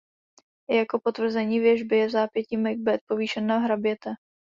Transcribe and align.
Jako 0.69 0.99
potvrzení 0.99 1.59
věštby 1.59 1.97
je 1.97 2.07
vzápětí 2.07 2.57
Macbeth 2.57 3.03
povýšen 3.07 3.47
na 3.47 3.57
hraběte. 3.57 4.09